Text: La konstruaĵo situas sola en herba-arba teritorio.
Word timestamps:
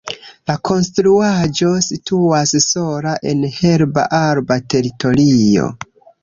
La 0.51 0.53
konstruaĵo 0.69 1.69
situas 1.87 2.53
sola 2.69 3.13
en 3.33 3.45
herba-arba 3.59 4.59
teritorio. 4.77 5.71